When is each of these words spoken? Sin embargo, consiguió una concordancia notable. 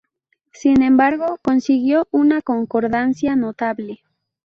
Sin 0.51 0.81
embargo, 0.81 1.37
consiguió 1.43 2.07
una 2.09 2.41
concordancia 2.41 3.35
notable. 3.35 4.01